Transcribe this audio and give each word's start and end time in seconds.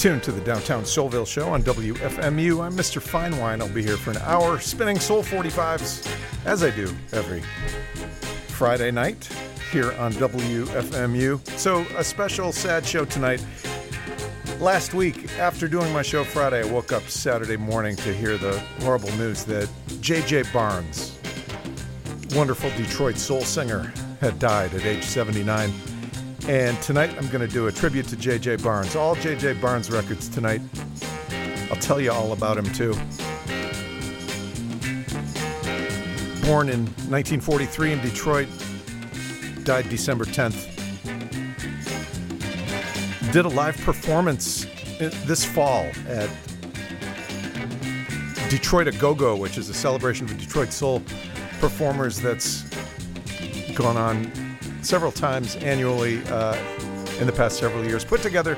tuned 0.00 0.22
to 0.22 0.32
the 0.32 0.40
Downtown 0.40 0.84
Soulville 0.84 1.26
Show 1.26 1.50
on 1.50 1.62
WFMU. 1.62 2.64
I'm 2.64 2.72
Mr. 2.72 3.02
Finewine. 3.02 3.60
I'll 3.60 3.68
be 3.68 3.82
here 3.82 3.98
for 3.98 4.12
an 4.12 4.16
hour 4.22 4.58
spinning 4.58 4.98
Soul 4.98 5.22
45s 5.22 6.10
as 6.46 6.64
I 6.64 6.70
do 6.70 6.90
every 7.12 7.42
Friday 8.48 8.90
night 8.92 9.28
here 9.70 9.92
on 9.98 10.14
WFMU. 10.14 11.46
So, 11.58 11.84
a 11.98 12.02
special 12.02 12.50
sad 12.50 12.86
show 12.86 13.04
tonight. 13.04 13.44
Last 14.58 14.94
week, 14.94 15.38
after 15.38 15.68
doing 15.68 15.92
my 15.92 16.00
show 16.00 16.24
Friday, 16.24 16.62
I 16.62 16.72
woke 16.72 16.92
up 16.92 17.02
Saturday 17.02 17.58
morning 17.58 17.94
to 17.96 18.14
hear 18.14 18.38
the 18.38 18.58
horrible 18.80 19.14
news 19.16 19.44
that 19.44 19.68
J.J. 20.00 20.44
Barnes, 20.50 21.18
wonderful 22.34 22.70
Detroit 22.70 23.18
soul 23.18 23.42
singer, 23.42 23.92
had 24.22 24.38
died 24.38 24.72
at 24.72 24.86
age 24.86 25.04
79. 25.04 25.70
And 26.50 26.82
tonight 26.82 27.16
I'm 27.16 27.28
going 27.28 27.46
to 27.46 27.54
do 27.54 27.68
a 27.68 27.72
tribute 27.72 28.08
to 28.08 28.16
J.J. 28.16 28.56
Barnes. 28.56 28.96
All 28.96 29.14
J.J. 29.14 29.52
Barnes 29.60 29.88
records 29.88 30.28
tonight. 30.28 30.60
I'll 31.70 31.78
tell 31.78 32.00
you 32.00 32.10
all 32.10 32.32
about 32.32 32.58
him 32.58 32.64
too. 32.64 32.92
Born 36.44 36.68
in 36.68 36.86
1943 37.06 37.92
in 37.92 38.00
Detroit, 38.00 38.48
died 39.62 39.88
December 39.88 40.24
10th. 40.24 40.66
Did 43.32 43.44
a 43.44 43.48
live 43.48 43.80
performance 43.82 44.66
uh, 45.00 45.08
this 45.26 45.44
fall 45.44 45.86
at 46.08 46.28
Detroit 48.48 48.88
a 48.88 48.92
Go 48.98 49.14
Go, 49.14 49.36
which 49.36 49.56
is 49.56 49.68
a 49.68 49.74
celebration 49.74 50.26
of 50.26 50.36
Detroit 50.36 50.72
soul 50.72 51.00
performers 51.60 52.20
that's 52.20 52.64
gone 53.76 53.96
on 53.96 54.49
several 54.82 55.12
times 55.12 55.56
annually 55.56 56.22
uh, 56.26 56.56
in 57.20 57.26
the 57.26 57.32
past 57.32 57.58
several 57.58 57.84
years, 57.84 58.04
put 58.04 58.22
together 58.22 58.56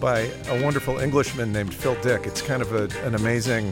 by 0.00 0.20
a 0.48 0.62
wonderful 0.62 0.98
Englishman 0.98 1.52
named 1.52 1.74
Phil 1.74 1.94
Dick. 2.02 2.26
It's 2.26 2.42
kind 2.42 2.62
of 2.62 2.72
a, 2.74 3.06
an 3.06 3.14
amazing 3.14 3.68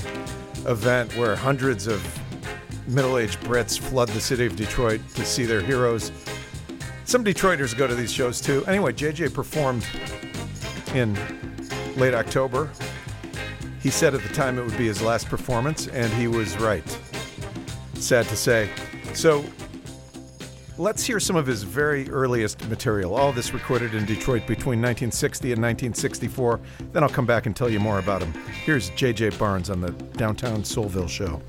event 0.66 1.16
where 1.16 1.34
hundreds 1.34 1.86
of 1.86 2.02
middle 2.86 3.18
aged 3.18 3.40
Brits 3.40 3.78
flood 3.78 4.08
the 4.08 4.20
city 4.20 4.46
of 4.46 4.56
Detroit 4.56 5.00
to 5.14 5.24
see 5.24 5.44
their 5.44 5.60
heroes. 5.60 6.12
Some 7.04 7.24
Detroiters 7.24 7.76
go 7.76 7.86
to 7.86 7.94
these 7.94 8.12
shows 8.12 8.40
too. 8.40 8.64
Anyway, 8.66 8.92
JJ 8.92 9.32
performed 9.32 9.86
in 10.94 11.16
late 11.96 12.14
October. 12.14 12.70
He 13.80 13.90
said 13.90 14.14
at 14.14 14.22
the 14.22 14.28
time 14.34 14.58
it 14.58 14.64
would 14.64 14.76
be 14.76 14.86
his 14.86 15.00
last 15.00 15.28
performance, 15.28 15.88
and 15.88 16.12
he 16.12 16.26
was 16.26 16.56
right. 16.58 16.84
Sad 17.94 18.26
to 18.26 18.36
say. 18.36 18.70
So, 19.14 19.44
Let's 20.78 21.04
hear 21.04 21.18
some 21.18 21.34
of 21.34 21.44
his 21.44 21.64
very 21.64 22.08
earliest 22.08 22.68
material. 22.68 23.16
All 23.16 23.32
this 23.32 23.52
recorded 23.52 23.96
in 23.96 24.04
Detroit 24.04 24.42
between 24.42 24.80
1960 24.80 25.52
and 25.52 25.60
1964. 25.60 26.60
Then 26.92 27.02
I'll 27.02 27.08
come 27.08 27.26
back 27.26 27.46
and 27.46 27.56
tell 27.56 27.68
you 27.68 27.80
more 27.80 27.98
about 27.98 28.22
him. 28.22 28.32
Here's 28.64 28.90
J.J. 28.90 29.30
Barnes 29.30 29.70
on 29.70 29.80
the 29.80 29.90
Downtown 29.90 30.62
Soulville 30.62 31.08
Show. 31.08 31.42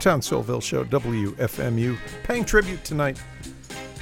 Downtown 0.00 0.22
Soulville 0.22 0.62
Show, 0.62 0.82
WFMU, 0.84 1.98
paying 2.22 2.42
tribute 2.46 2.82
tonight 2.84 3.20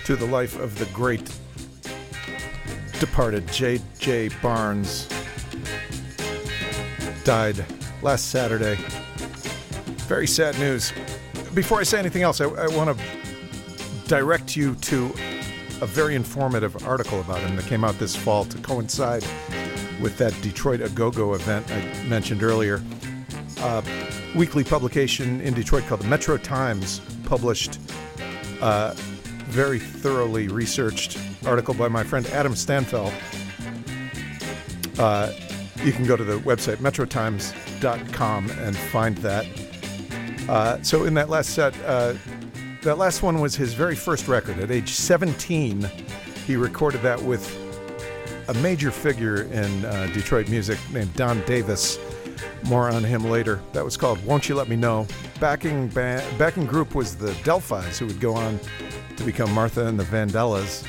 to 0.04 0.14
the 0.14 0.26
life 0.26 0.56
of 0.60 0.78
the 0.78 0.84
great 0.94 1.28
departed 3.00 3.50
J.J. 3.50 4.28
Barnes. 4.40 5.08
Died 7.24 7.64
last 8.00 8.28
Saturday. 8.28 8.76
Very 10.06 10.28
sad 10.28 10.56
news. 10.60 10.92
Before 11.52 11.80
I 11.80 11.82
say 11.82 11.98
anything 11.98 12.22
else, 12.22 12.40
I, 12.40 12.44
I 12.44 12.68
want 12.68 12.96
to 12.96 13.04
direct 14.06 14.54
you 14.54 14.76
to 14.76 15.06
a 15.80 15.86
very 15.86 16.14
informative 16.14 16.86
article 16.86 17.20
about 17.20 17.40
him 17.40 17.56
that 17.56 17.64
came 17.64 17.82
out 17.82 17.98
this 17.98 18.14
fall 18.14 18.44
to 18.44 18.58
coincide 18.58 19.24
with 20.00 20.16
that 20.18 20.32
Detroit 20.42 20.80
A 20.80 20.90
Go 20.90 21.10
Go 21.10 21.34
event 21.34 21.68
I 21.72 22.04
mentioned 22.04 22.44
earlier. 22.44 22.80
Uh, 23.58 23.82
weekly 24.34 24.64
publication 24.64 25.40
in 25.40 25.54
Detroit 25.54 25.84
called 25.86 26.00
the 26.00 26.06
Metro 26.06 26.36
Times 26.36 27.00
published 27.24 27.78
a 28.60 28.94
very 29.46 29.78
thoroughly 29.78 30.48
researched 30.48 31.18
article 31.46 31.74
by 31.74 31.88
my 31.88 32.02
friend 32.02 32.26
Adam 32.28 32.52
Stanfel. 32.52 33.12
Uh, 34.98 35.32
you 35.84 35.92
can 35.92 36.04
go 36.04 36.16
to 36.16 36.24
the 36.24 36.38
website 36.40 36.76
metrotimes.com 36.76 38.50
and 38.50 38.76
find 38.76 39.16
that. 39.18 39.46
Uh, 40.48 40.82
so 40.82 41.04
in 41.04 41.14
that 41.14 41.28
last 41.28 41.50
set, 41.50 41.74
uh, 41.84 42.14
that 42.82 42.98
last 42.98 43.22
one 43.22 43.40
was 43.40 43.54
his 43.54 43.74
very 43.74 43.94
first 43.94 44.28
record. 44.28 44.58
At 44.58 44.70
age 44.70 44.90
17, 44.90 45.88
he 46.46 46.56
recorded 46.56 47.02
that 47.02 47.20
with 47.22 47.56
a 48.48 48.54
major 48.54 48.90
figure 48.90 49.42
in 49.42 49.84
uh, 49.84 50.10
Detroit 50.14 50.48
music 50.48 50.78
named 50.92 51.12
Don 51.14 51.40
Davis 51.42 51.98
more 52.64 52.90
on 52.90 53.04
him 53.04 53.24
later. 53.24 53.60
That 53.72 53.84
was 53.84 53.96
called 53.96 54.24
Won't 54.24 54.48
You 54.48 54.54
Let 54.54 54.68
Me 54.68 54.76
Know. 54.76 55.06
Backing, 55.40 55.88
ba- 55.88 56.24
backing 56.38 56.66
group 56.66 56.94
was 56.94 57.16
the 57.16 57.32
Del-Phis, 57.44 57.98
who 57.98 58.06
would 58.06 58.20
go 58.20 58.34
on 58.34 58.58
to 59.16 59.24
become 59.24 59.52
Martha 59.52 59.86
and 59.86 59.98
the 59.98 60.04
Vandellas. 60.04 60.84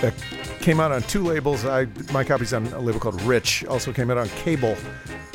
That 0.00 0.14
came 0.60 0.80
out 0.80 0.92
on 0.92 1.02
two 1.02 1.22
labels. 1.22 1.64
I 1.64 1.86
My 2.12 2.24
copy's 2.24 2.52
on 2.52 2.66
a 2.68 2.80
label 2.80 3.00
called 3.00 3.20
Rich, 3.22 3.64
also 3.66 3.92
came 3.92 4.10
out 4.10 4.18
on 4.18 4.28
Kable. 4.28 4.76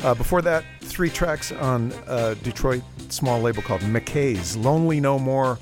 Uh, 0.04 0.14
before 0.14 0.42
that, 0.42 0.64
three 0.80 1.10
tracks 1.10 1.52
on 1.52 1.92
a 2.06 2.34
Detroit 2.36 2.82
small 3.08 3.40
label 3.40 3.62
called 3.62 3.82
Mickay's 3.82 4.56
Lonely 4.56 5.00
No 5.00 5.18
More, 5.18 5.58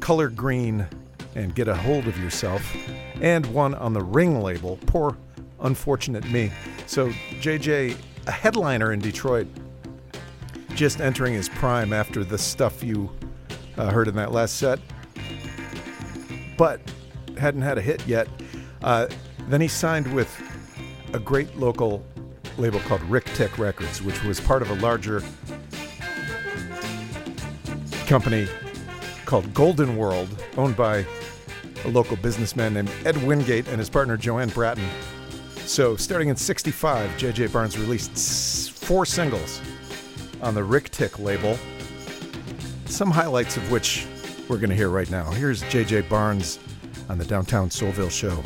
Color 0.00 0.28
Green, 0.28 0.86
and 1.34 1.54
Get 1.54 1.68
a 1.68 1.74
Hold 1.74 2.06
of 2.06 2.18
Yourself, 2.18 2.62
and 3.20 3.46
one 3.46 3.74
on 3.74 3.92
the 3.92 4.02
Ring 4.02 4.40
label, 4.40 4.78
Poor 4.86 5.16
Unfortunate 5.60 6.28
Me. 6.30 6.50
So, 6.86 7.08
JJ, 7.40 7.96
a 8.26 8.30
headliner 8.30 8.92
in 8.92 9.00
Detroit, 9.00 9.46
just 10.74 11.00
entering 11.00 11.34
his 11.34 11.48
prime 11.48 11.92
after 11.92 12.24
the 12.24 12.38
stuff 12.38 12.82
you 12.82 13.10
uh, 13.78 13.90
heard 13.90 14.08
in 14.08 14.14
that 14.16 14.32
last 14.32 14.56
set, 14.56 14.78
but 16.56 16.80
hadn't 17.38 17.62
had 17.62 17.78
a 17.78 17.80
hit 17.80 18.06
yet. 18.06 18.28
Uh, 18.82 19.06
then 19.48 19.60
he 19.60 19.68
signed 19.68 20.12
with 20.12 20.30
a 21.12 21.18
great 21.18 21.56
local 21.56 22.04
label 22.58 22.80
called 22.80 23.02
Ric-Tic 23.02 23.58
Records, 23.58 24.02
which 24.02 24.22
was 24.24 24.40
part 24.40 24.62
of 24.62 24.70
a 24.70 24.74
larger 24.76 25.22
company 28.06 28.46
called 29.24 29.52
Golden 29.52 29.96
World, 29.96 30.28
owned 30.56 30.76
by 30.76 31.04
a 31.84 31.88
local 31.88 32.16
businessman 32.16 32.74
named 32.74 32.90
Ed 33.04 33.16
Wingate 33.26 33.68
and 33.68 33.78
his 33.78 33.90
partner 33.90 34.16
Joanne 34.16 34.48
Bratton. 34.48 34.88
So, 35.66 35.96
starting 35.96 36.28
in 36.28 36.36
65, 36.36 37.18
J.J. 37.18 37.48
Barnes 37.48 37.76
released 37.76 38.70
four 38.84 39.04
singles 39.04 39.60
on 40.40 40.54
the 40.54 40.62
Ric-Tic 40.62 41.18
label, 41.18 41.58
some 42.84 43.10
highlights 43.10 43.56
of 43.56 43.68
which 43.68 44.06
we're 44.48 44.58
going 44.58 44.70
to 44.70 44.76
hear 44.76 44.90
right 44.90 45.10
now. 45.10 45.28
Here's 45.32 45.62
J.J. 45.62 46.02
Barnes 46.02 46.60
on 47.08 47.18
the 47.18 47.24
Downtown 47.24 47.68
Soulville 47.68 48.12
Show. 48.12 48.44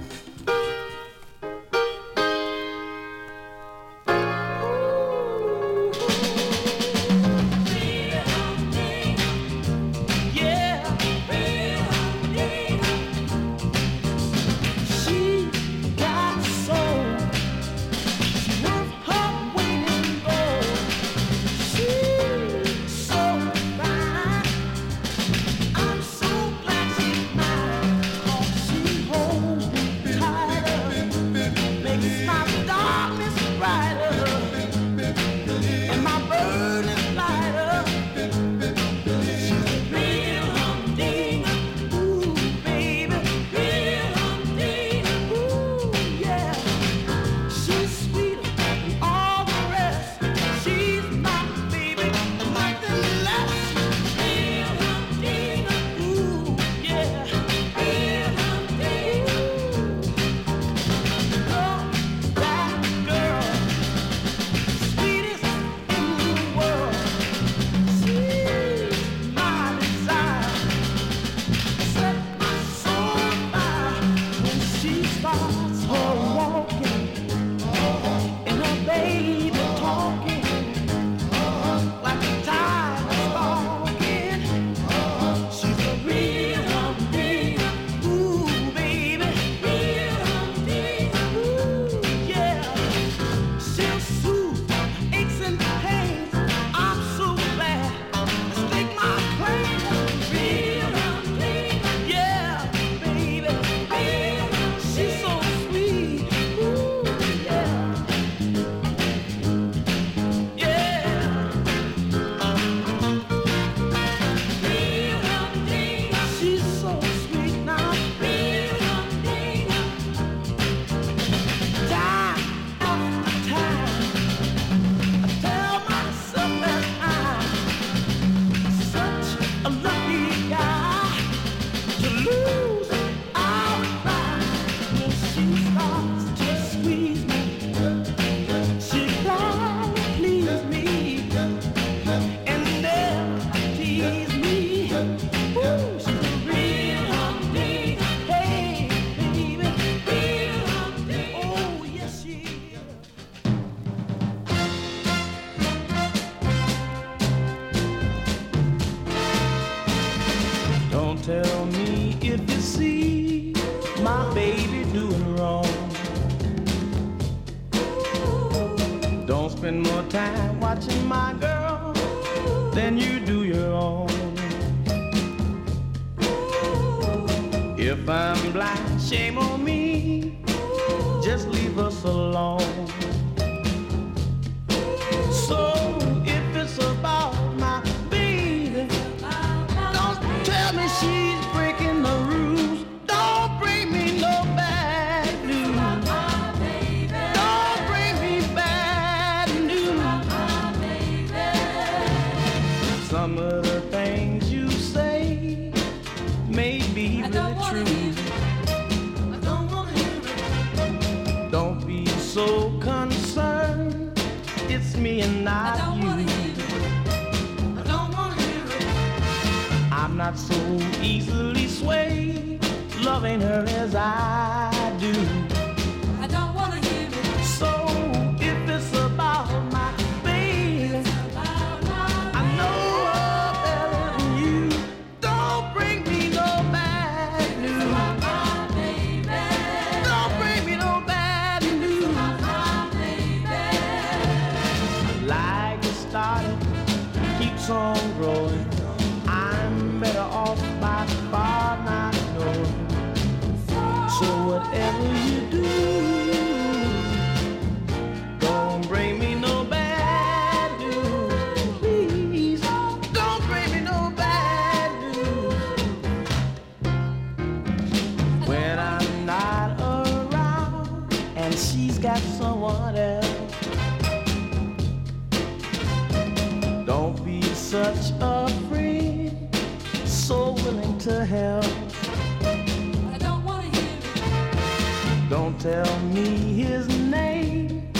Tell 285.60 286.00
me 286.04 286.54
his 286.54 286.88
name, 286.88 287.92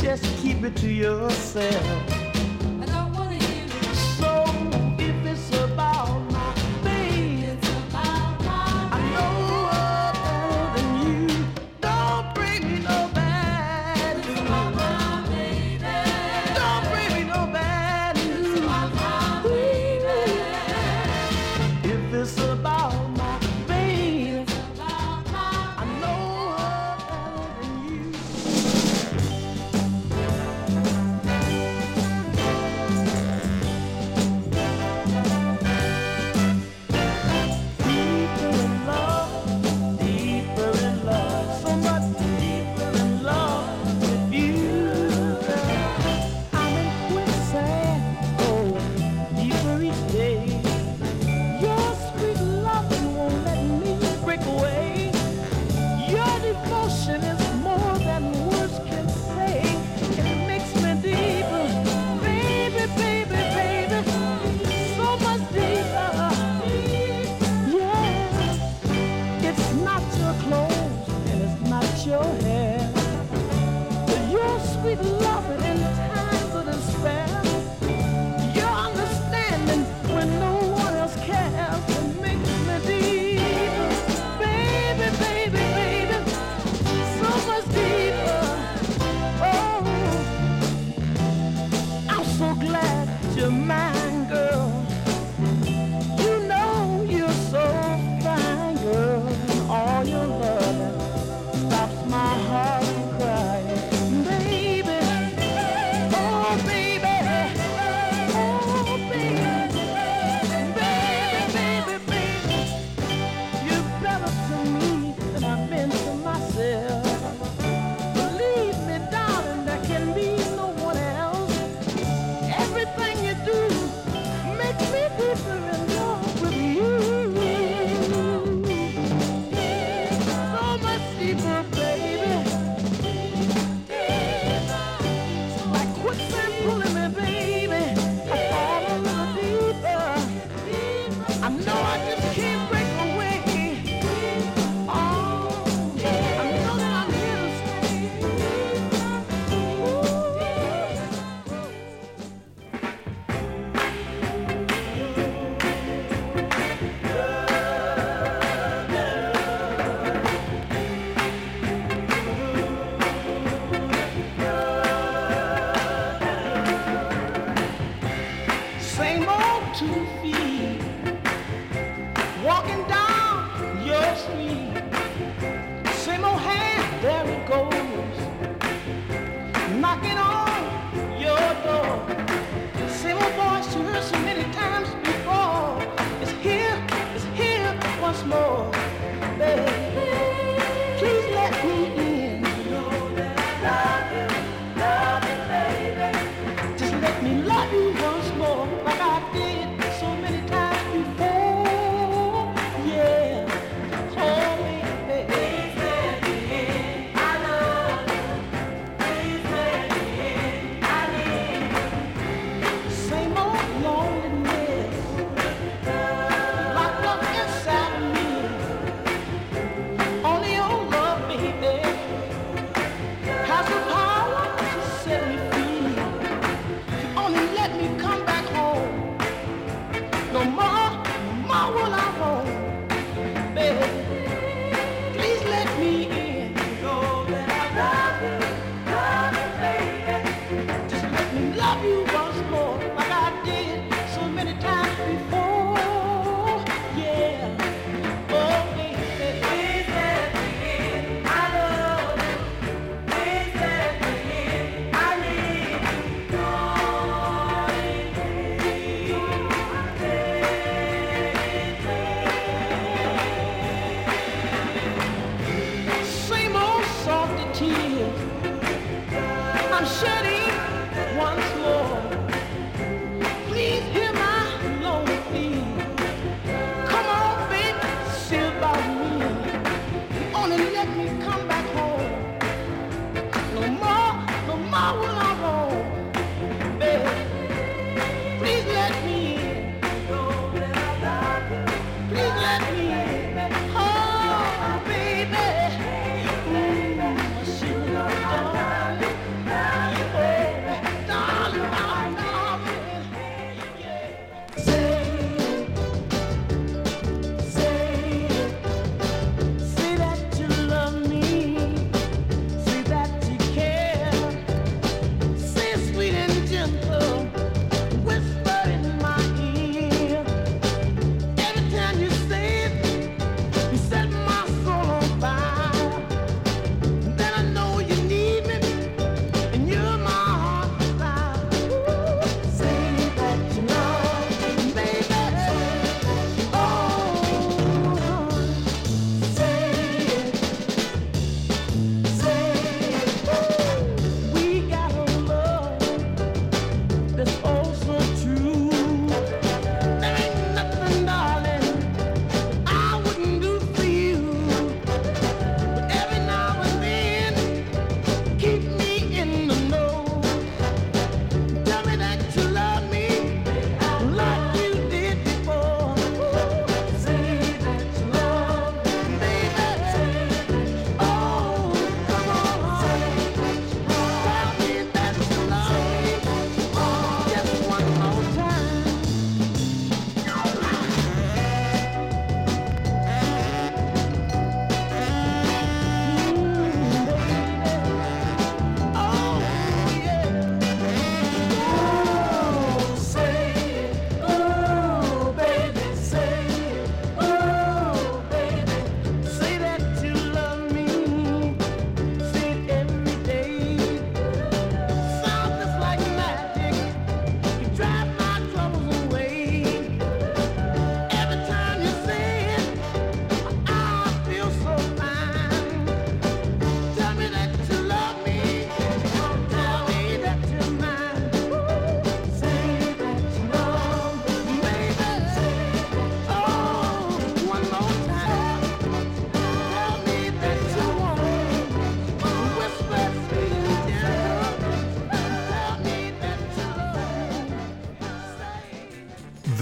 just 0.00 0.24
keep 0.38 0.64
it 0.64 0.74
to 0.74 0.88
yourself. 0.88 2.21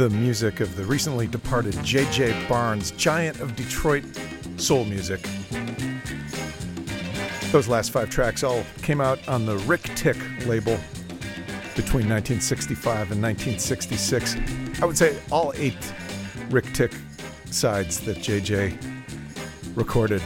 the 0.01 0.09
music 0.09 0.61
of 0.61 0.77
the 0.77 0.85
recently 0.87 1.27
departed 1.27 1.75
J.J. 1.85 2.47
Barnes, 2.49 2.91
giant 2.93 3.39
of 3.41 3.55
Detroit 3.55 4.03
soul 4.57 4.87
music. 4.87 5.21
Those 7.53 7.69
last 7.69 7.91
five 7.91 8.09
tracks 8.09 8.43
all 8.43 8.65
came 8.81 9.03
out 9.03 9.19
on 9.29 9.45
the 9.45 9.59
Rick 9.59 9.83
Tick 9.97 10.17
label 10.47 10.79
between 11.77 12.09
1965 12.09 13.13
and 13.13 13.23
1966. 13.23 14.37
I 14.81 14.87
would 14.87 14.97
say 14.97 15.19
all 15.31 15.53
eight 15.57 15.77
Ric-Tic 16.49 16.93
sides 17.51 18.01
that 18.01 18.17
JJ 18.17 18.79
recorded 19.77 20.23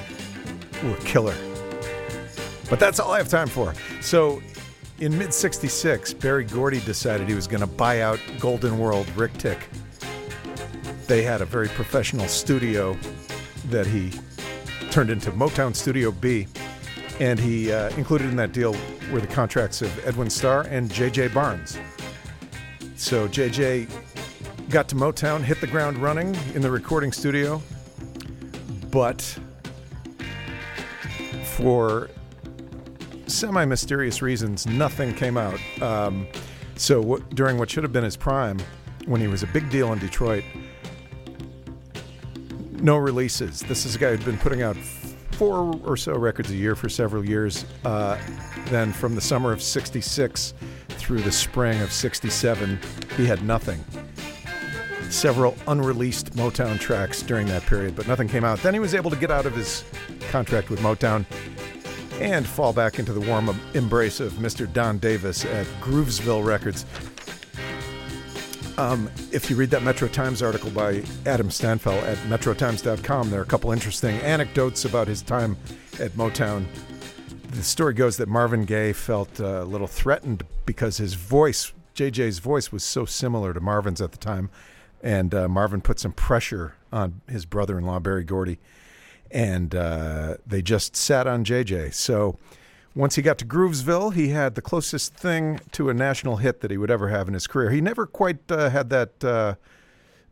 were 0.85 0.95
killer. 0.99 1.35
But 2.71 2.79
that's 2.79 3.01
all 3.01 3.11
I 3.11 3.19
have 3.19 3.29
time 3.29 3.49
for. 3.49 3.75
So 4.01 4.41
in 4.99 5.17
mid 5.19 5.35
66, 5.35 6.15
Berry 6.15 6.45
Gordy 6.45 6.81
decided 6.81 7.29
he 7.29 7.35
was 7.35 7.47
going 7.47 7.61
to 7.61 7.67
buy 7.67 8.03
out 8.03 8.21
Golden 8.39 8.79
World 8.79 9.09
Ric-Tic. 9.17 9.69
They 11.07 11.23
had 11.23 11.43
a 11.43 11.45
very 11.45 11.69
professional 11.69 12.29
studio 12.29 12.97
that 13.71 13.87
he 13.87 14.13
turned 14.91 15.11
into 15.11 15.33
Motown 15.33 15.75
Studio 15.75 16.13
B, 16.13 16.47
and 17.21 17.39
he 17.39 17.73
uh, 17.73 17.91
included 17.97 18.29
in 18.31 18.37
that 18.37 18.53
deal 18.53 18.77
were 19.11 19.21
the 19.21 19.27
contracts 19.27 19.83
of 19.83 20.07
Edwin 20.07 20.31
Starr 20.31 20.63
and 20.63 20.91
J.J. 20.91 21.29
Barnes. 21.29 21.79
So 22.97 23.29
J.J. 23.29 23.89
got 24.71 24.89
to 24.89 24.95
Motown, 24.95 25.43
hit 25.43 25.61
the 25.61 25.67
ground 25.67 25.99
running 25.99 26.35
in 26.55 26.63
the 26.63 26.71
recording 26.71 27.13
studio, 27.13 27.61
but 28.91 29.21
for 31.45 32.09
semi 33.35 33.65
mysterious 33.65 34.23
reasons, 34.23 34.67
nothing 34.67 35.13
came 35.15 35.37
out. 35.37 35.61
Um, 35.83 36.27
so 36.77 37.19
during 37.35 37.59
what 37.59 37.71
should 37.71 37.83
have 37.83 37.93
been 37.93 38.05
his 38.05 38.17
prime, 38.17 38.59
when 39.07 39.21
he 39.21 39.27
was 39.27 39.43
a 39.43 39.47
big 39.49 39.69
deal 39.71 39.93
in 39.93 39.99
Detroit, 39.99 40.45
no 42.73 42.97
releases. 42.97 43.61
This 43.61 43.85
is 43.85 43.97
a 43.97 43.99
guy 43.99 44.11
who'd 44.11 44.25
been 44.25 44.39
putting 44.39 44.63
out 44.63 44.77
four 45.33 45.79
or 45.85 45.97
so 45.97 46.15
records 46.17 46.51
a 46.51 46.55
year 46.55 46.77
for 46.77 46.89
several 46.89 47.25
years. 47.25 47.65
Uh, 47.85 48.19
then 48.67 48.93
from 48.93 49.15
the 49.15 49.21
summer 49.21 49.53
of 49.53 49.61
66 49.61 50.55
through 50.91 51.21
the 51.21 51.33
spring 51.33 51.81
of 51.81 51.93
67, 51.93 52.79
he 53.17 53.27
had 53.27 53.43
nothing. 53.43 53.85
Several 55.11 55.57
unreleased 55.67 56.33
Motown 56.33 56.79
tracks 56.79 57.23
during 57.23 57.47
that 57.49 57.63
period, 57.63 57.95
but 57.95 58.07
nothing 58.09 58.29
came 58.29 58.45
out. 58.45 58.61
Then 58.61 58.75
he 58.75 58.81
was 58.81 58.95
able 58.95 59.11
to 59.11 59.17
get 59.17 59.31
out 59.31 59.47
of 59.47 59.55
his 59.55 59.85
contract 60.31 60.71
with 60.71 60.81
Motown 60.81 61.25
and 62.21 62.47
fall 62.47 62.73
back 62.73 62.99
into 62.99 63.13
the 63.13 63.21
warm 63.21 63.49
embrace 63.75 64.21
of 64.21 64.33
Mr. 64.35 64.73
Don 64.73 64.99
Davis 64.99 65.45
at 65.45 65.67
Groovesville 65.81 66.45
Records. 66.45 66.87
Um, 68.77 69.09
if 69.31 69.49
you 69.51 69.57
read 69.57 69.71
that 69.71 69.85
Metro 69.85 70.09
Times 70.09 70.43
article 70.43 70.71
by 70.71 71.05
Adam 71.27 71.49
Stanfell 71.49 72.03
at 72.03 72.19
metrotimes.com, 72.29 73.31
there 73.31 73.39
are 73.39 73.45
a 73.45 73.47
couple 73.47 73.71
interesting 73.71 74.17
anecdotes 74.17 74.85
about 74.85 75.07
his 75.07 75.23
time 75.23 75.57
at 76.01 76.11
Motown. 76.13 76.67
The 77.51 77.63
story 77.63 77.95
goes 77.95 78.17
that 78.17 78.29
Marvin 78.29 78.65
Gaye 78.65 78.93
felt 78.93 79.41
uh, 79.41 79.63
a 79.63 79.65
little 79.65 79.87
threatened 79.87 80.45
because 80.67 80.97
his 80.97 81.15
voice, 81.15 81.73
JJ's 81.95 82.41
voice, 82.41 82.73
was 82.73 82.83
so 82.83 83.05
similar 83.05 83.55
to 83.55 83.61
Marvin's 83.61 84.01
at 84.01 84.11
the 84.11 84.19
time. 84.19 84.51
And 85.05 85.33
uh, 85.35 85.49
Marvin 85.49 85.81
put 85.81 86.01
some 86.01 86.13
pressure 86.13 86.75
on 86.93 87.21
his 87.29 87.45
brother 87.45 87.79
in 87.79 87.85
law, 87.85 88.01
Berry 88.01 88.25
Gordy, 88.25 88.59
and 89.35 89.75
uh, 89.75 90.37
they 90.47 90.63
just 90.63 90.95
sat 90.97 91.27
on 91.27 91.45
JJ. 91.45 91.93
So 91.93 92.39
once 92.95 93.17
he 93.17 93.23
got 93.23 93.37
to 93.39 93.45
Groovesville, 93.45 94.15
he 94.15 94.29
had 94.29 94.55
the 94.55 94.63
closest 94.63 95.15
thing 95.17 95.61
to 95.73 95.91
a 95.91 95.95
national 95.95 96.37
hit 96.37 96.61
that 96.61 96.71
he 96.71 96.79
would 96.79 96.91
ever 96.91 97.09
have 97.09 97.27
in 97.27 97.35
his 97.35 97.49
career. 97.49 97.71
He 97.71 97.81
never 97.81 98.07
quite 98.07 98.51
uh, 98.51 98.71
had 98.71 98.91
that 98.91 99.25
uh, 99.25 99.57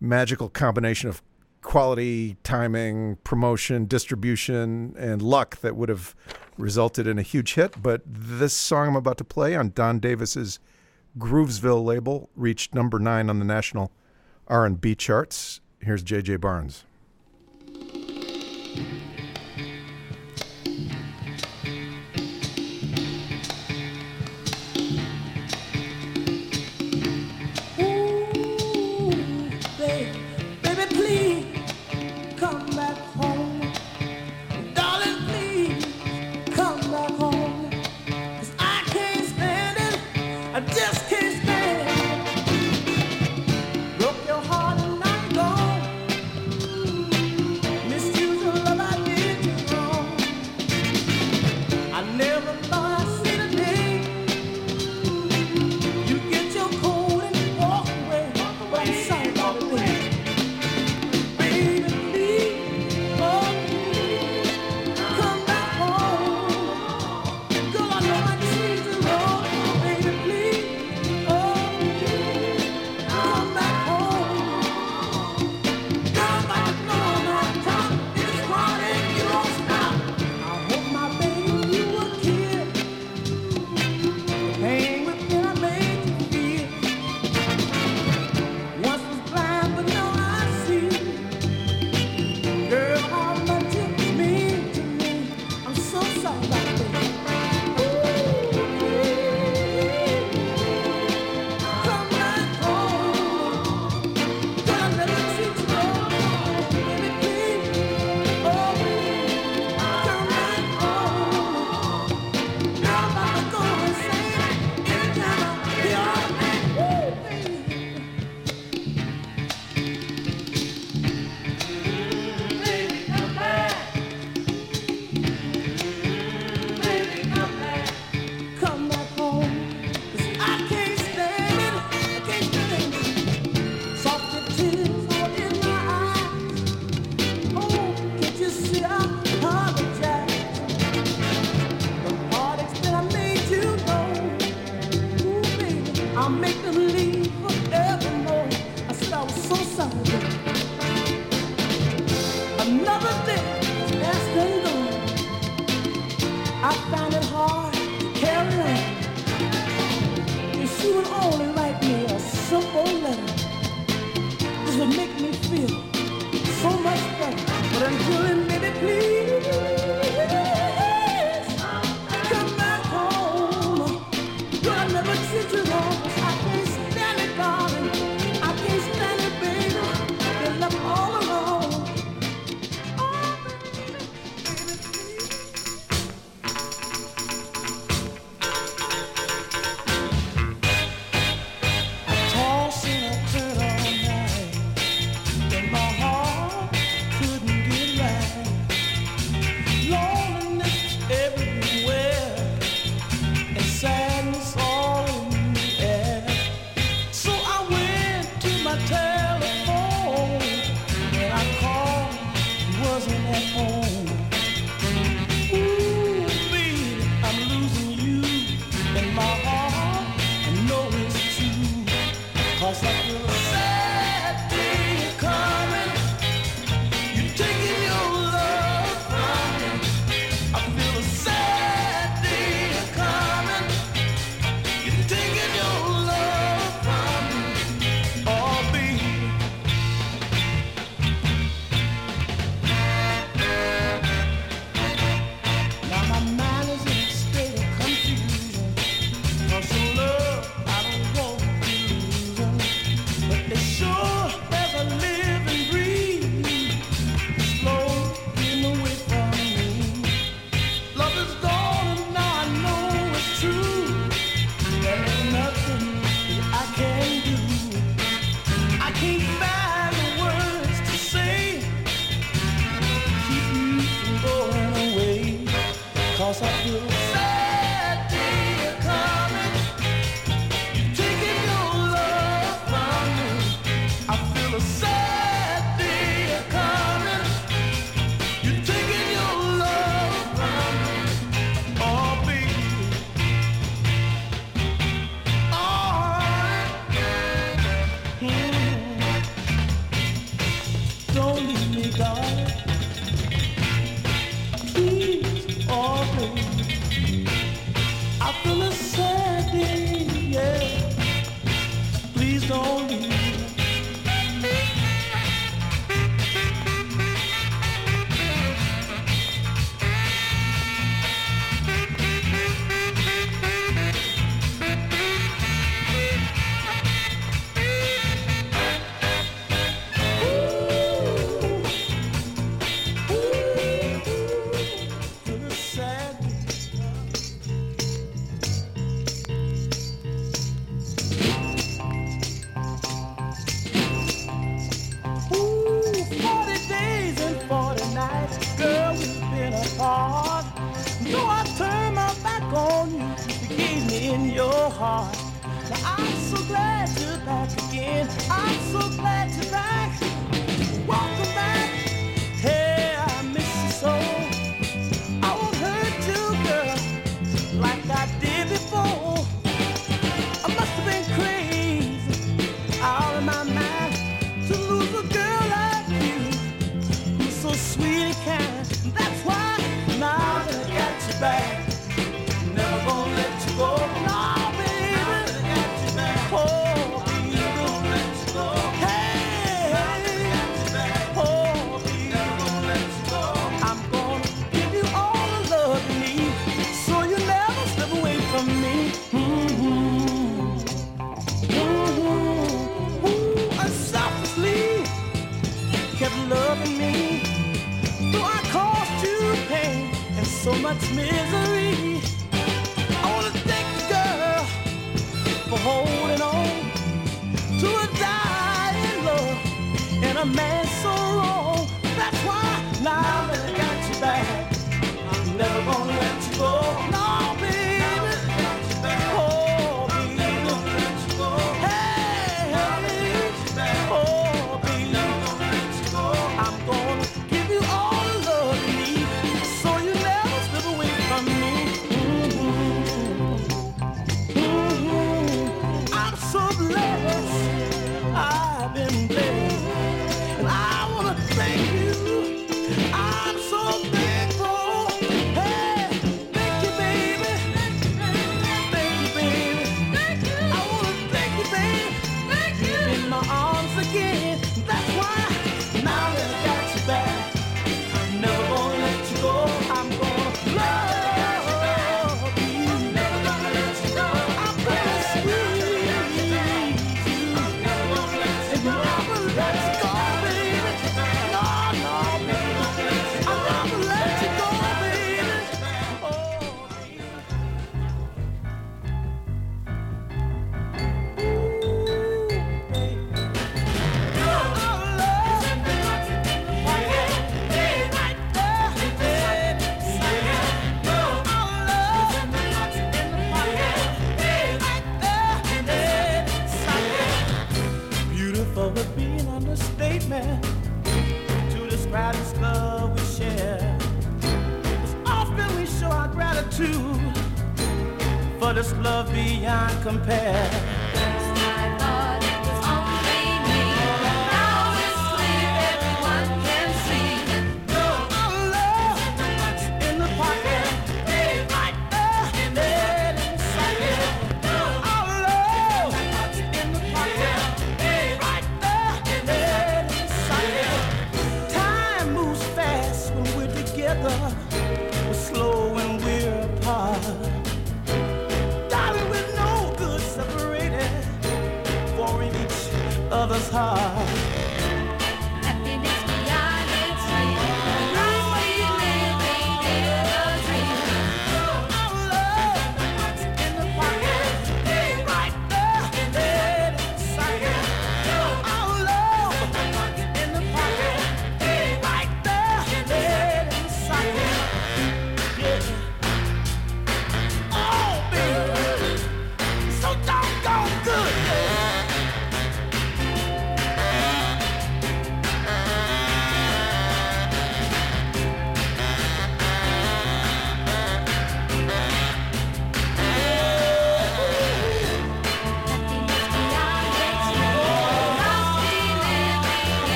magical 0.00 0.48
combination 0.48 1.08
of 1.08 1.20
quality, 1.62 2.36
timing, 2.44 3.16
promotion, 3.24 3.86
distribution, 3.86 4.94
and 4.96 5.20
luck 5.20 5.56
that 5.58 5.74
would 5.74 5.88
have 5.88 6.14
resulted 6.56 7.06
in 7.08 7.18
a 7.18 7.22
huge 7.22 7.54
hit. 7.54 7.82
But 7.82 8.02
this 8.06 8.54
song 8.54 8.88
I'm 8.88 8.96
about 8.96 9.18
to 9.18 9.24
play 9.24 9.56
on 9.56 9.72
Don 9.74 9.98
Davis's 9.98 10.60
Groovesville 11.18 11.84
label 11.84 12.30
reached 12.36 12.72
number 12.72 13.00
nine 13.00 13.28
on 13.28 13.40
the 13.40 13.44
national 13.44 13.90
R&B 14.46 14.94
charts. 14.94 15.60
Here's 15.80 16.04
J.J. 16.04 16.36
Barnes. 16.36 16.84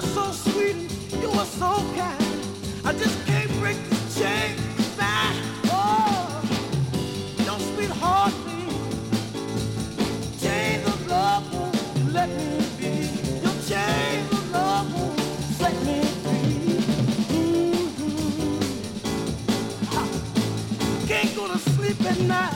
So 0.00 0.32
sweet, 0.32 0.76
you 1.22 1.30
so 1.44 1.70
kind. 1.96 2.40
I 2.84 2.92
just 2.92 3.26
can't 3.26 3.50
break 3.60 3.78
this 3.90 4.18
chain 4.18 4.56
back. 4.96 5.34
Oh, 5.66 6.42
of 10.86 11.08
love 11.08 11.44
won't 11.54 12.12
let 12.12 12.28
me 12.30 12.66
be. 12.78 12.92
Your 13.44 13.56
of 14.32 14.52
love 14.52 14.94
won't 14.94 15.20
set 15.58 15.74
me 15.86 16.02
free. 16.22 16.56
Mhm. 17.32 18.60
Can't 21.08 21.36
go 21.36 21.48
to 21.48 21.58
sleep 21.58 22.00
at 22.12 22.20
night 22.20 22.54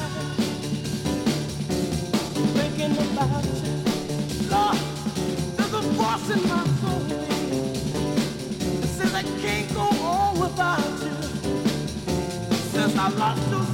thinking 2.56 2.96
about 3.06 3.44
you. 3.44 3.74
There's 5.56 5.74
a 5.74 5.82
voice 5.98 6.30
in 6.30 6.48
my 6.48 6.63
I 13.06 13.10
lost 13.10 13.73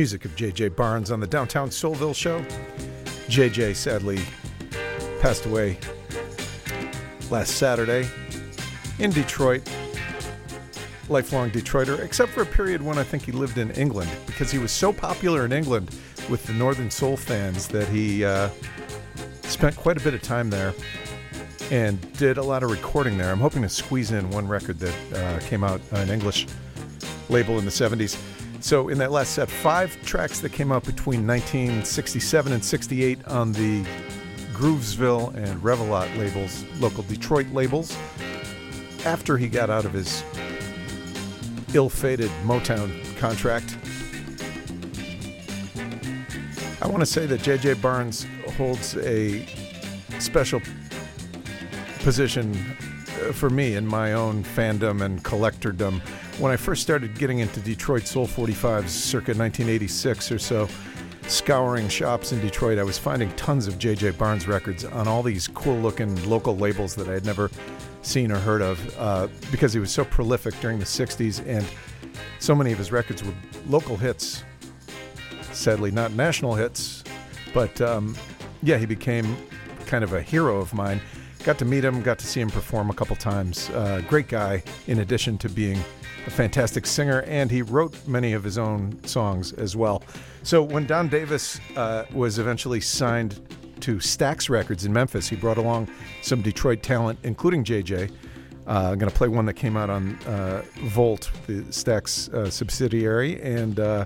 music 0.00 0.24
of 0.24 0.34
J.J. 0.34 0.70
Barnes 0.70 1.10
on 1.10 1.20
the 1.20 1.26
Downtown 1.26 1.68
Soulville 1.68 2.14
show. 2.14 2.42
J.J. 3.28 3.74
sadly 3.74 4.18
passed 5.20 5.44
away 5.44 5.78
last 7.28 7.58
Saturday 7.58 8.08
in 8.98 9.10
Detroit. 9.10 9.60
Lifelong 11.10 11.50
Detroiter, 11.50 12.02
except 12.02 12.32
for 12.32 12.40
a 12.40 12.46
period 12.46 12.80
when 12.80 12.96
I 12.96 13.02
think 13.02 13.26
he 13.26 13.32
lived 13.32 13.58
in 13.58 13.72
England 13.72 14.10
because 14.24 14.50
he 14.50 14.56
was 14.56 14.72
so 14.72 14.90
popular 14.90 15.44
in 15.44 15.52
England 15.52 15.94
with 16.30 16.46
the 16.46 16.54
Northern 16.54 16.90
Soul 16.90 17.18
fans 17.18 17.68
that 17.68 17.86
he 17.88 18.24
uh, 18.24 18.48
spent 19.42 19.76
quite 19.76 19.98
a 19.98 20.00
bit 20.00 20.14
of 20.14 20.22
time 20.22 20.48
there 20.48 20.72
and 21.70 22.00
did 22.14 22.38
a 22.38 22.42
lot 22.42 22.62
of 22.62 22.70
recording 22.70 23.18
there. 23.18 23.30
I'm 23.30 23.40
hoping 23.40 23.60
to 23.60 23.68
squeeze 23.68 24.12
in 24.12 24.30
one 24.30 24.48
record 24.48 24.78
that 24.78 25.12
uh, 25.14 25.40
came 25.40 25.62
out 25.62 25.82
on 25.92 26.00
an 26.00 26.08
English 26.08 26.46
label 27.28 27.58
in 27.58 27.66
the 27.66 27.70
70s. 27.70 28.18
So, 28.60 28.88
in 28.88 28.98
that 28.98 29.10
last 29.10 29.32
set, 29.32 29.48
five 29.48 29.96
tracks 30.02 30.40
that 30.40 30.52
came 30.52 30.70
out 30.70 30.84
between 30.84 31.26
1967 31.26 32.52
and 32.52 32.64
68 32.64 33.26
on 33.26 33.52
the 33.52 33.84
Groovesville 34.52 35.34
and 35.34 35.62
Revelot 35.62 36.14
labels, 36.18 36.64
local 36.78 37.02
Detroit 37.04 37.48
labels, 37.52 37.96
after 39.06 39.38
he 39.38 39.48
got 39.48 39.70
out 39.70 39.86
of 39.86 39.94
his 39.94 40.22
ill 41.74 41.88
fated 41.88 42.30
Motown 42.44 42.90
contract. 43.16 43.78
I 46.82 46.86
want 46.86 47.00
to 47.00 47.06
say 47.06 47.24
that 47.26 47.42
J.J. 47.42 47.74
Barnes 47.74 48.26
holds 48.56 48.96
a 48.98 49.46
special 50.18 50.60
position 52.00 52.54
for 53.32 53.50
me 53.50 53.74
in 53.74 53.86
my 53.86 54.12
own 54.12 54.42
fandom 54.42 55.02
and 55.02 55.22
collectordom. 55.22 56.00
When 56.38 56.52
I 56.52 56.56
first 56.56 56.82
started 56.82 57.18
getting 57.18 57.40
into 57.40 57.60
Detroit 57.60 58.06
Soul 58.06 58.26
45s 58.26 58.88
circa 58.88 59.32
1986 59.32 60.32
or 60.32 60.38
so, 60.38 60.68
scouring 61.28 61.88
shops 61.88 62.32
in 62.32 62.40
Detroit, 62.40 62.78
I 62.78 62.82
was 62.82 62.98
finding 62.98 63.30
tons 63.32 63.66
of 63.66 63.78
J.J. 63.78 64.12
Barnes 64.12 64.48
records 64.48 64.84
on 64.84 65.06
all 65.06 65.22
these 65.22 65.46
cool 65.48 65.78
looking 65.78 66.28
local 66.28 66.56
labels 66.56 66.94
that 66.96 67.08
I 67.08 67.12
had 67.12 67.24
never 67.24 67.50
seen 68.02 68.32
or 68.32 68.38
heard 68.38 68.62
of 68.62 68.98
uh, 68.98 69.28
because 69.50 69.72
he 69.72 69.78
was 69.78 69.90
so 69.90 70.04
prolific 70.04 70.58
during 70.60 70.78
the 70.78 70.84
60s 70.84 71.46
and 71.46 71.64
so 72.38 72.54
many 72.54 72.72
of 72.72 72.78
his 72.78 72.90
records 72.90 73.22
were 73.22 73.34
local 73.68 73.96
hits. 73.96 74.42
Sadly, 75.52 75.90
not 75.90 76.12
national 76.12 76.54
hits, 76.54 77.04
but 77.52 77.80
um, 77.80 78.16
yeah, 78.62 78.78
he 78.78 78.86
became 78.86 79.36
kind 79.86 80.04
of 80.04 80.12
a 80.12 80.22
hero 80.22 80.58
of 80.58 80.72
mine. 80.72 81.00
Got 81.44 81.58
to 81.58 81.64
meet 81.64 81.84
him, 81.84 82.02
got 82.02 82.18
to 82.18 82.26
see 82.26 82.40
him 82.40 82.50
perform 82.50 82.90
a 82.90 82.94
couple 82.94 83.16
times. 83.16 83.70
Uh, 83.70 84.02
great 84.06 84.28
guy, 84.28 84.62
in 84.86 84.98
addition 84.98 85.38
to 85.38 85.48
being 85.48 85.78
a 86.26 86.30
fantastic 86.30 86.86
singer, 86.86 87.22
and 87.22 87.50
he 87.50 87.62
wrote 87.62 87.96
many 88.06 88.34
of 88.34 88.44
his 88.44 88.58
own 88.58 89.02
songs 89.04 89.52
as 89.54 89.74
well. 89.74 90.02
So 90.42 90.62
when 90.62 90.86
Don 90.86 91.08
Davis 91.08 91.58
uh, 91.76 92.04
was 92.12 92.38
eventually 92.38 92.80
signed 92.80 93.40
to 93.80 93.96
Stax 93.96 94.50
Records 94.50 94.84
in 94.84 94.92
Memphis, 94.92 95.28
he 95.28 95.36
brought 95.36 95.56
along 95.56 95.88
some 96.20 96.42
Detroit 96.42 96.82
talent, 96.82 97.18
including 97.22 97.64
JJ. 97.64 98.10
Uh, 98.66 98.90
I'm 98.92 98.98
going 98.98 99.10
to 99.10 99.16
play 99.16 99.28
one 99.28 99.46
that 99.46 99.54
came 99.54 99.78
out 99.78 99.88
on 99.88 100.16
uh, 100.26 100.62
Volt, 100.82 101.30
the 101.46 101.62
Stax 101.70 102.32
uh, 102.34 102.50
subsidiary, 102.50 103.40
and 103.40 103.80
uh, 103.80 104.04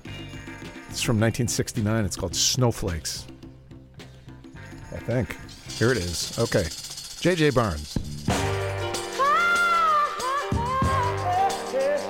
it's 0.88 1.02
from 1.02 1.18
1969. 1.18 2.04
It's 2.04 2.16
called 2.16 2.36
Snowflakes. 2.36 3.26
I 4.92 4.98
think. 4.98 5.36
Here 5.70 5.90
it 5.90 5.98
is. 5.98 6.38
Okay. 6.38 6.64
JJ 7.24 7.54
Barnes. 7.54 7.96
Baby. 11.72 12.04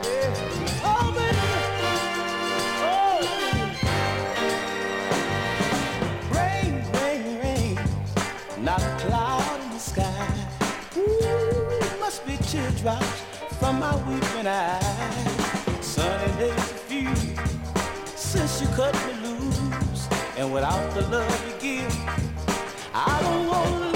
Rain, 6.35 6.83
rain, 6.95 7.39
rain. 7.39 7.79
Not 8.59 8.83
a 8.83 8.97
cloud 9.07 9.61
in 9.63 9.71
the 9.71 9.79
sky. 9.79 10.27
Must 12.01 12.27
be 12.27 12.37
teardrops 12.39 13.23
from 13.61 13.79
my 13.79 13.95
weeping 14.11 14.49
eyes. 14.49 15.79
Sunny 15.81 16.33
days 16.41 16.73
few 16.89 17.15
since 18.17 18.61
you 18.61 18.67
cut 18.75 18.93
me 19.07 19.29
loose. 19.29 20.09
And 20.37 20.53
without 20.53 20.93
the 20.93 21.03
love 21.03 21.47
you 21.47 21.55
give, 21.61 21.99
I 22.93 23.21
don't 23.23 23.47
want 23.47 23.94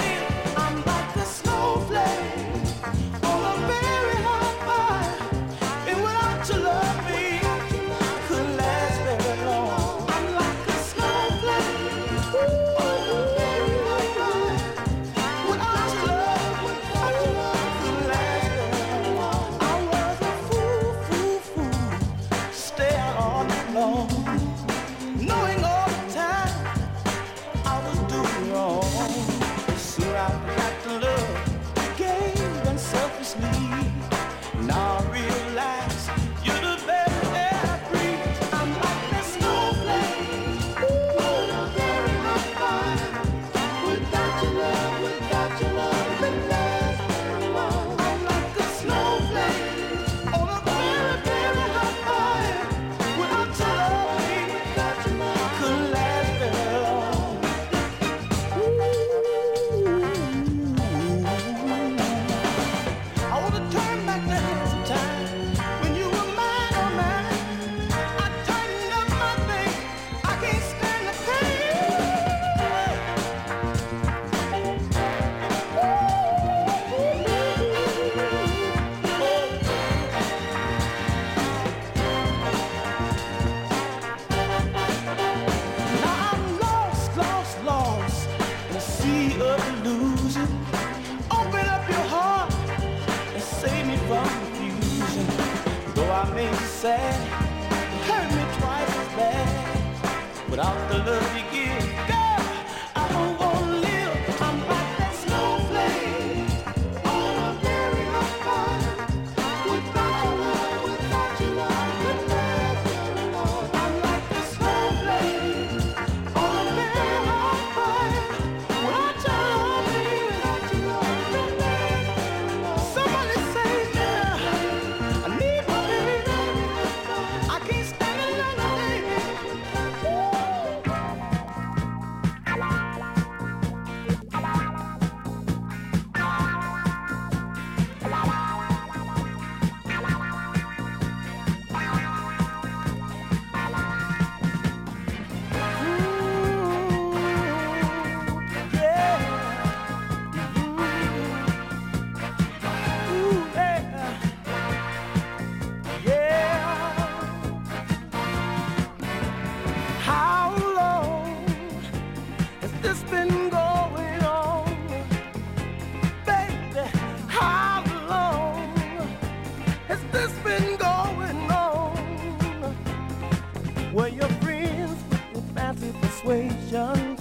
Well, 173.91 174.07
your 174.07 174.29
friends 174.43 175.03
with 175.09 175.21
your 175.33 175.41
fancy 175.55 175.91
persuasion 175.99 177.17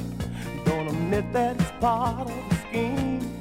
don't 0.66 0.88
admit 0.88 1.32
that 1.32 1.58
it's 1.58 1.70
part 1.80 2.28
of 2.28 2.48
the 2.50 2.56
scheme. 2.56 3.40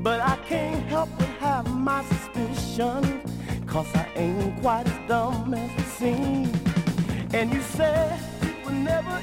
But 0.00 0.20
I 0.20 0.36
can't 0.48 0.84
help 0.84 1.08
but 1.18 1.26
have 1.40 1.68
my 1.74 2.04
suspicions, 2.04 3.30
cause 3.66 3.88
I 3.96 4.08
ain't 4.14 4.60
quite 4.60 4.86
as 4.86 5.08
dumb 5.08 5.54
as 5.54 5.70
it 5.76 5.86
seems. 5.88 6.56
And 7.34 7.52
you 7.52 7.60
said 7.62 8.16
you 8.44 8.54
were 8.64 8.70
never 8.70 9.20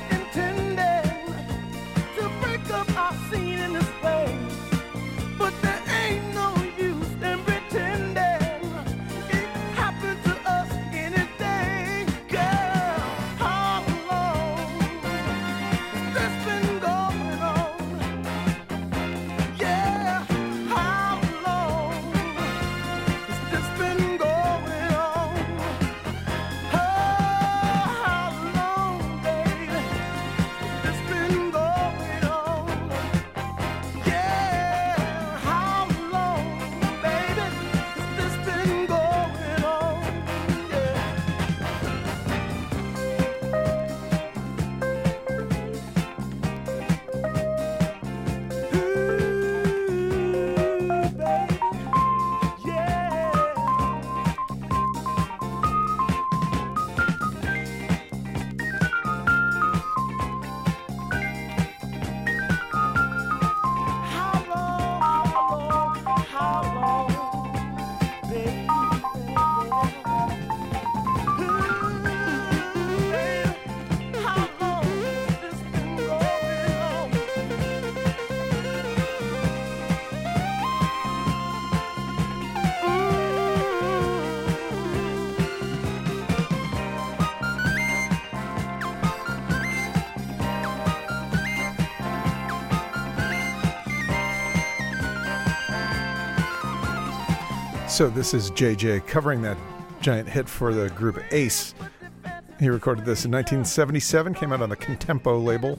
So 98.00 98.10
this 98.10 98.34
is 98.34 98.50
JJ 98.52 99.08
covering 99.08 99.42
that 99.42 99.58
giant 100.00 100.30
hit 100.30 100.48
for 100.48 100.74
the 100.74 100.90
group 100.92 101.22
Ace. 101.34 101.76
He 102.58 102.70
recorded 102.70 103.04
this 103.04 103.26
in 103.26 103.32
1977, 103.32 104.36
came 104.36 104.54
out 104.54 104.62
on 104.62 104.70
the 104.70 104.78
Contempo 104.78 105.44
label 105.44 105.78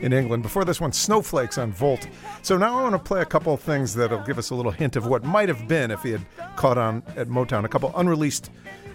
in 0.00 0.12
England. 0.12 0.42
Before 0.42 0.66
this 0.66 0.78
one, 0.78 0.92
Snowflakes 0.92 1.56
on 1.56 1.72
Volt. 1.72 2.06
So 2.42 2.58
now 2.58 2.78
I 2.78 2.82
want 2.82 2.92
to 2.96 2.98
play 2.98 3.22
a 3.22 3.24
couple 3.24 3.56
things 3.56 3.94
that'll 3.94 4.22
give 4.24 4.36
us 4.36 4.50
a 4.50 4.54
little 4.54 4.72
hint 4.72 4.94
of 4.94 5.06
what 5.06 5.24
might 5.24 5.48
have 5.48 5.66
been 5.66 5.90
if 5.90 6.02
he 6.02 6.10
had 6.10 6.26
caught 6.56 6.76
on 6.76 7.02
at 7.16 7.28
Motown. 7.28 7.64
A 7.64 7.68
couple 7.68 7.90
unreleased 7.96 8.50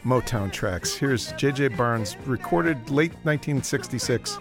Motown 0.05 0.53
tracks. 0.53 0.93
Here's 0.93 1.33
JJ 1.33 1.75
Barnes, 1.75 2.17
recorded 2.27 2.91
late 2.91 3.13
1966, 3.23 4.37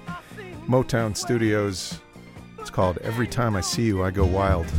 Motown 0.69 1.17
Studios. 1.17 1.99
It's 2.59 2.69
called 2.69 2.99
Every 2.99 3.27
Time 3.27 3.57
I 3.57 3.63
See 3.63 3.85
You, 3.85 4.03
I 4.03 4.11
Go 4.11 4.27
Wild. 4.27 4.71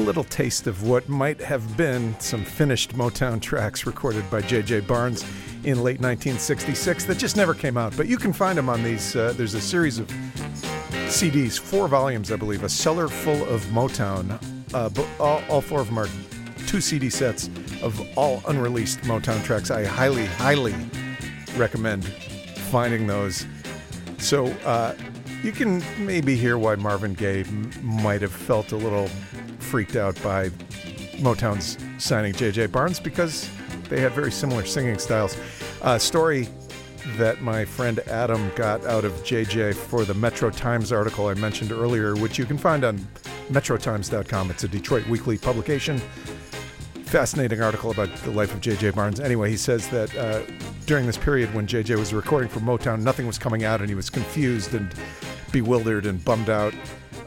Little 0.00 0.24
taste 0.24 0.66
of 0.66 0.82
what 0.82 1.08
might 1.08 1.40
have 1.40 1.76
been 1.76 2.18
some 2.18 2.44
finished 2.44 2.96
Motown 2.96 3.40
tracks 3.40 3.86
recorded 3.86 4.28
by 4.30 4.40
J.J. 4.40 4.80
Barnes 4.80 5.22
in 5.64 5.82
late 5.82 6.00
1966 6.00 7.04
that 7.04 7.18
just 7.18 7.36
never 7.36 7.54
came 7.54 7.76
out. 7.76 7.96
But 7.96 8.08
you 8.08 8.16
can 8.16 8.32
find 8.32 8.56
them 8.56 8.68
on 8.68 8.82
these. 8.82 9.14
Uh, 9.14 9.32
there's 9.36 9.54
a 9.54 9.60
series 9.60 9.98
of 9.98 10.08
CDs, 11.08 11.58
four 11.58 11.86
volumes, 11.86 12.32
I 12.32 12.36
believe, 12.36 12.62
a 12.62 12.68
cellar 12.68 13.08
full 13.08 13.42
of 13.48 13.62
Motown. 13.66 14.42
Uh, 14.72 14.88
but 14.88 15.06
all, 15.18 15.42
all 15.48 15.60
four 15.60 15.80
of 15.80 15.86
them 15.86 15.98
are 15.98 16.08
two 16.66 16.80
CD 16.80 17.10
sets 17.10 17.48
of 17.82 18.00
all 18.16 18.42
unreleased 18.48 19.00
Motown 19.00 19.42
tracks. 19.44 19.70
I 19.70 19.84
highly, 19.84 20.26
highly 20.26 20.74
recommend 21.56 22.04
finding 22.70 23.06
those. 23.06 23.46
So 24.18 24.46
uh, 24.64 24.94
you 25.42 25.52
can 25.52 25.82
maybe 25.98 26.36
hear 26.36 26.58
why 26.58 26.76
Marvin 26.76 27.14
Gaye 27.14 27.40
m- 27.40 27.72
might 27.82 28.22
have 28.22 28.32
felt 28.32 28.72
a 28.72 28.76
little 28.76 29.08
freaked 29.70 29.94
out 29.94 30.20
by 30.20 30.48
Motown's 31.18 31.78
signing 32.02 32.32
J.J. 32.32 32.66
Barnes 32.66 32.98
because 32.98 33.48
they 33.88 34.00
had 34.00 34.10
very 34.10 34.32
similar 34.32 34.64
singing 34.64 34.98
styles. 34.98 35.36
A 35.82 36.00
story 36.00 36.48
that 37.18 37.40
my 37.40 37.64
friend 37.64 38.00
Adam 38.08 38.50
got 38.56 38.84
out 38.84 39.04
of 39.04 39.12
JJ 39.22 39.76
for 39.76 40.04
the 40.04 40.12
Metro 40.12 40.50
Times 40.50 40.90
article 40.90 41.28
I 41.28 41.34
mentioned 41.34 41.70
earlier, 41.70 42.16
which 42.16 42.36
you 42.36 42.46
can 42.46 42.58
find 42.58 42.82
on 42.82 42.98
metrotimes.com. 43.48 44.50
It's 44.50 44.64
a 44.64 44.68
Detroit 44.68 45.06
weekly 45.06 45.38
publication. 45.38 45.98
Fascinating 47.04 47.62
article 47.62 47.92
about 47.92 48.12
the 48.24 48.32
life 48.32 48.52
of 48.52 48.60
J.J. 48.60 48.90
Barnes. 48.90 49.20
Anyway, 49.20 49.50
he 49.50 49.56
says 49.56 49.88
that 49.90 50.12
uh, 50.16 50.42
during 50.86 51.06
this 51.06 51.16
period 51.16 51.54
when 51.54 51.68
J.J. 51.68 51.94
was 51.94 52.12
recording 52.12 52.48
for 52.48 52.58
Motown, 52.58 53.02
nothing 53.02 53.28
was 53.28 53.38
coming 53.38 53.62
out 53.62 53.78
and 53.78 53.88
he 53.88 53.94
was 53.94 54.10
confused 54.10 54.74
and 54.74 54.92
bewildered 55.52 56.06
and 56.06 56.24
bummed 56.24 56.50
out. 56.50 56.74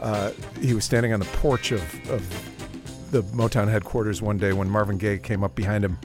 Uh, 0.04 0.32
he 0.60 0.74
was 0.74 0.84
standing 0.84 1.14
on 1.14 1.18
the 1.18 1.26
porch 1.26 1.72
of, 1.72 2.10
of 2.10 3.10
the 3.10 3.22
Motown 3.22 3.70
headquarters 3.70 4.20
one 4.20 4.36
day 4.36 4.52
when 4.52 4.68
Marvin 4.68 4.98
Gaye 4.98 5.16
came 5.16 5.42
up 5.42 5.54
behind 5.54 5.82
him, 5.82 5.98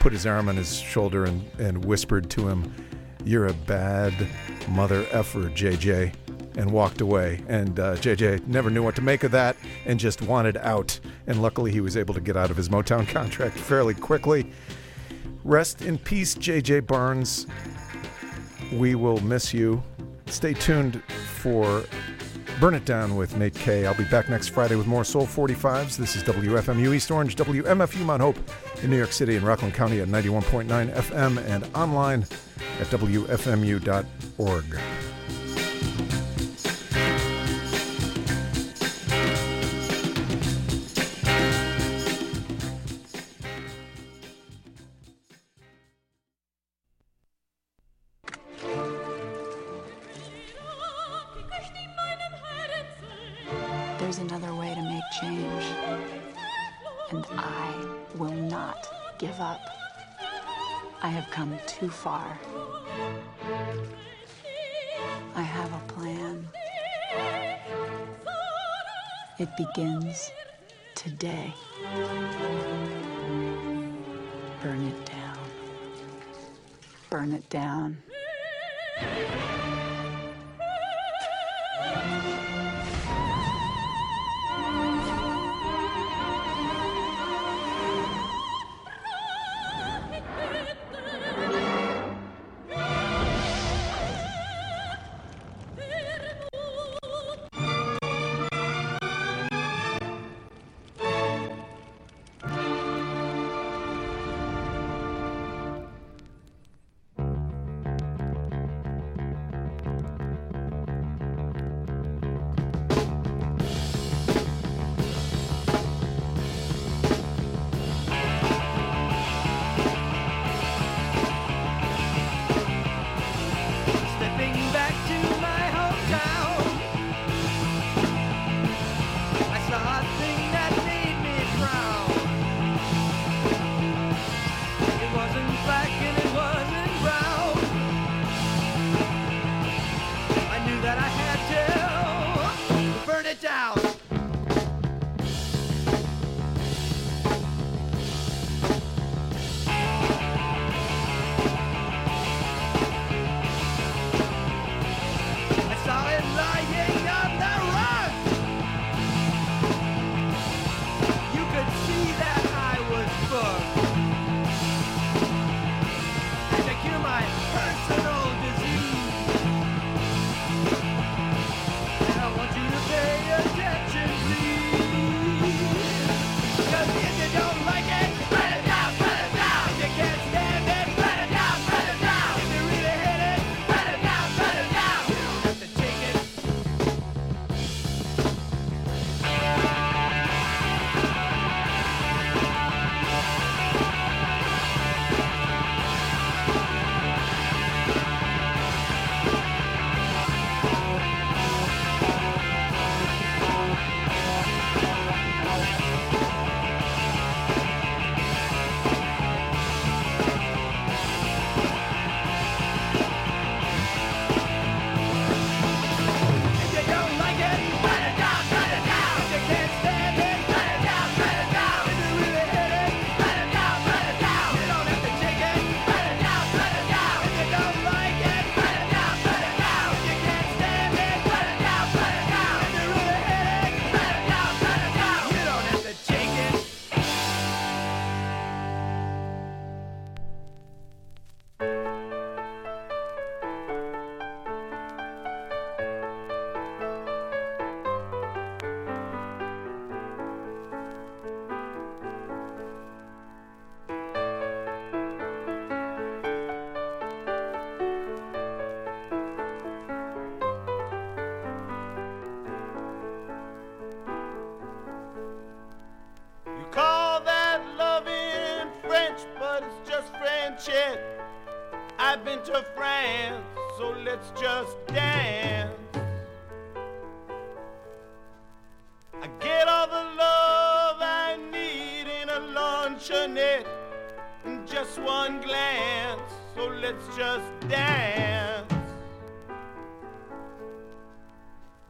put 0.00 0.14
his 0.14 0.24
arm 0.26 0.48
on 0.48 0.56
his 0.56 0.74
shoulder, 0.78 1.26
and, 1.26 1.44
and 1.58 1.84
whispered 1.84 2.30
to 2.30 2.48
him, 2.48 2.74
You're 3.22 3.48
a 3.48 3.52
bad 3.52 4.14
mother 4.70 5.06
effer, 5.10 5.50
JJ, 5.50 6.14
and 6.56 6.70
walked 6.70 7.02
away. 7.02 7.44
And 7.46 7.78
uh, 7.78 7.96
JJ 7.96 8.46
never 8.46 8.70
knew 8.70 8.82
what 8.82 8.96
to 8.96 9.02
make 9.02 9.24
of 9.24 9.30
that 9.32 9.58
and 9.84 10.00
just 10.00 10.22
wanted 10.22 10.56
out. 10.56 10.98
And 11.26 11.42
luckily, 11.42 11.70
he 11.70 11.82
was 11.82 11.98
able 11.98 12.14
to 12.14 12.22
get 12.22 12.38
out 12.38 12.50
of 12.50 12.56
his 12.56 12.70
Motown 12.70 13.06
contract 13.12 13.58
fairly 13.58 13.92
quickly. 13.92 14.50
Rest 15.44 15.82
in 15.82 15.98
peace, 15.98 16.34
JJ 16.34 16.86
Barnes. 16.86 17.46
We 18.72 18.94
will 18.94 19.20
miss 19.20 19.52
you. 19.52 19.82
Stay 20.28 20.54
tuned 20.54 21.02
for 21.34 21.84
Burn 22.60 22.74
It 22.74 22.84
Down 22.84 23.16
with 23.16 23.36
Nate 23.36 23.54
K. 23.54 23.84
I'll 23.84 23.94
be 23.94 24.04
back 24.04 24.28
next 24.28 24.48
Friday 24.48 24.76
with 24.76 24.86
more 24.86 25.04
Soul 25.04 25.26
45s. 25.26 25.96
This 25.96 26.14
is 26.14 26.22
WFMU 26.22 26.94
East 26.94 27.10
Orange, 27.10 27.34
WMFU 27.36 28.04
Mount 28.04 28.22
Hope 28.22 28.36
in 28.82 28.90
New 28.90 28.96
York 28.96 29.12
City 29.12 29.36
and 29.36 29.44
Rockland 29.44 29.74
County 29.74 30.00
at 30.00 30.08
91.9 30.08 30.94
FM 30.94 31.38
and 31.46 31.64
online 31.74 32.22
at 32.80 32.86
WFMU.org. 32.86 34.64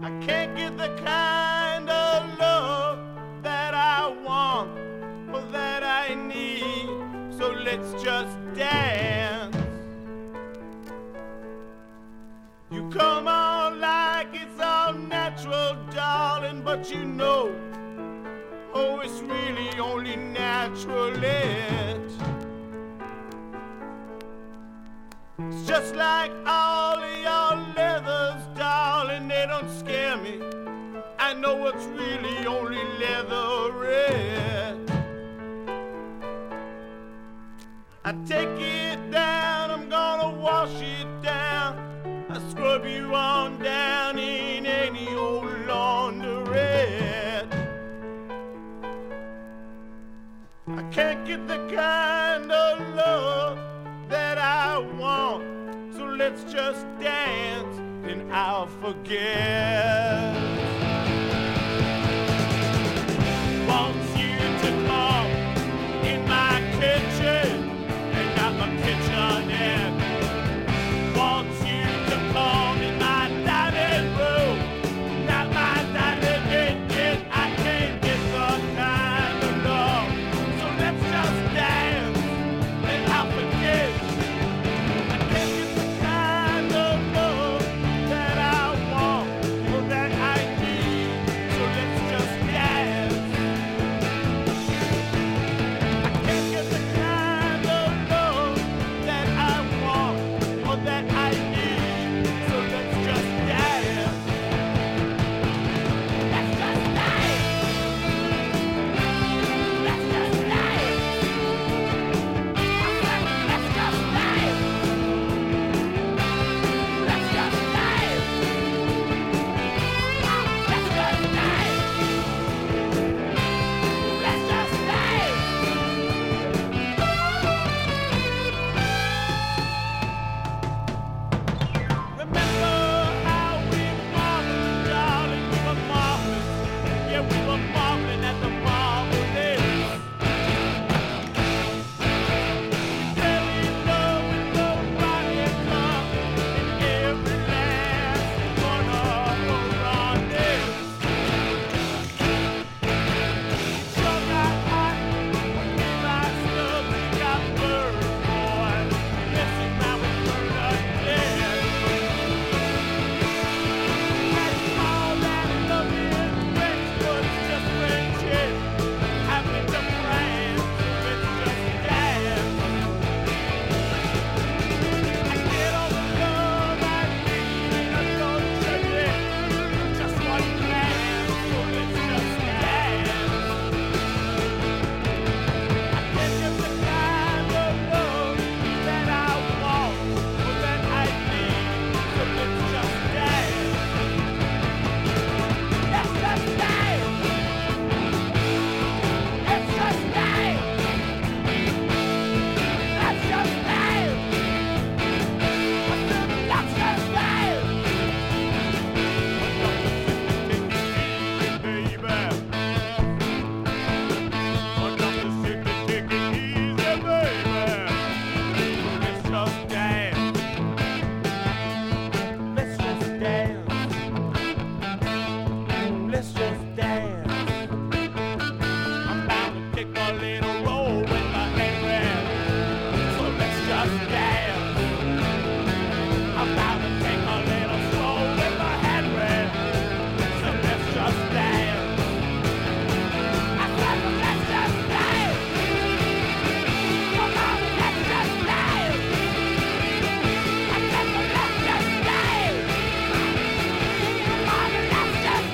I 0.04 0.10
can't 0.20 0.54
get 0.54 0.76
the 0.76 0.88
kind 1.02 1.88
of 1.88 2.38
love 2.38 2.98
that 3.42 3.72
I 3.72 4.08
want 4.22 4.68
or 5.32 5.40
that 5.50 5.82
I 5.82 6.14
need, 6.14 6.90
so 7.38 7.50
let's 7.52 7.90
just 8.02 8.36
dance. 8.54 9.56
You 12.70 12.86
come 12.90 13.28
on 13.28 13.80
like 13.80 14.28
it's 14.34 14.60
all 14.60 14.92
natural, 14.92 15.74
darling, 15.90 16.60
but 16.60 16.92
you 16.92 17.06
know, 17.06 17.54
oh, 18.74 19.00
it's 19.00 19.20
really 19.22 19.70
only 19.78 20.16
natural. 20.16 21.14
It. 21.24 22.12
It's 25.38 25.66
just 25.66 25.96
like 25.96 26.30
all 26.44 27.02
of 27.02 27.23
me. 30.22 30.40
I 31.18 31.34
know 31.34 31.56
what's 31.56 31.84
really 31.86 32.46
only 32.46 32.82
leather 33.00 33.72
red. 33.72 34.78
I 38.04 38.12
take 38.26 38.60
it 38.60 39.10
down, 39.10 39.70
I'm 39.70 39.88
gonna 39.88 40.38
wash 40.38 40.80
it 40.80 41.22
down. 41.22 41.78
I 42.28 42.38
scrub 42.50 42.84
you 42.84 43.14
on 43.14 43.58
down 43.58 44.18
in 44.18 44.66
any 44.66 45.08
old 45.14 45.44
laundrette. 45.66 47.52
I 50.68 50.82
can't 50.92 51.26
get 51.26 51.48
the 51.48 51.58
kind 51.74 52.52
of 52.52 52.94
love 52.94 53.58
that 54.08 54.38
I 54.38 54.78
want, 54.78 55.94
so 55.94 56.04
let's 56.04 56.44
just 56.44 56.86
dance 57.00 57.83
and 58.06 58.32
I'll 58.32 58.66
forget. 58.66 60.43